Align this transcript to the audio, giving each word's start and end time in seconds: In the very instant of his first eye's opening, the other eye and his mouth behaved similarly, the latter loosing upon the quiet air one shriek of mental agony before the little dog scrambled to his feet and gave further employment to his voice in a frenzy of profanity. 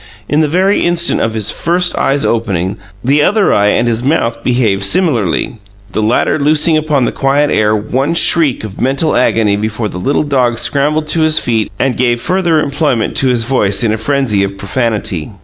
In 0.27 0.41
the 0.41 0.47
very 0.47 0.83
instant 0.83 1.21
of 1.21 1.35
his 1.35 1.51
first 1.51 1.95
eye's 1.95 2.25
opening, 2.25 2.75
the 3.03 3.21
other 3.21 3.53
eye 3.53 3.67
and 3.67 3.87
his 3.87 4.01
mouth 4.01 4.43
behaved 4.43 4.81
similarly, 4.83 5.57
the 5.91 6.01
latter 6.01 6.39
loosing 6.39 6.75
upon 6.75 7.05
the 7.05 7.11
quiet 7.11 7.51
air 7.51 7.75
one 7.75 8.15
shriek 8.15 8.63
of 8.63 8.81
mental 8.81 9.15
agony 9.15 9.55
before 9.55 9.89
the 9.89 9.99
little 9.99 10.23
dog 10.23 10.57
scrambled 10.57 11.05
to 11.09 11.21
his 11.21 11.37
feet 11.37 11.71
and 11.77 11.97
gave 11.97 12.19
further 12.19 12.59
employment 12.61 13.15
to 13.17 13.27
his 13.27 13.43
voice 13.43 13.83
in 13.83 13.93
a 13.93 13.97
frenzy 13.99 14.41
of 14.43 14.57
profanity. 14.57 15.29